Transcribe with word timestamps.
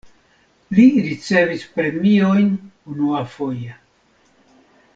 Li 0.77 0.85
ricevis 1.07 1.65
premiojn 1.75 2.49
unuafoje. 2.95 3.79